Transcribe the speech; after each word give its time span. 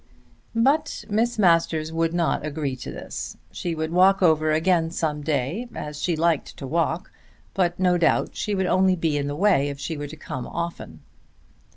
But 0.55 1.05
Miss 1.09 1.37
Masters 1.37 1.93
would 1.93 2.11
not 2.11 2.43
agree 2.43 2.75
to 2.75 2.89
this. 2.89 3.37
She 3.51 3.75
would 3.75 3.91
walk 3.91 4.23
over 4.23 4.49
again 4.51 4.89
some 4.89 5.21
day 5.21 5.67
as 5.75 6.01
she 6.01 6.15
liked 6.15 6.57
the 6.57 6.65
walk, 6.65 7.11
but 7.53 7.79
no 7.79 7.99
doubt 7.99 8.35
she 8.35 8.55
would 8.55 8.65
only 8.65 8.95
be 8.95 9.15
in 9.15 9.27
the 9.27 9.35
way 9.35 9.69
if 9.69 9.79
she 9.79 9.97
were 9.97 10.07
to 10.07 10.17
come 10.17 10.47
often. 10.47 11.01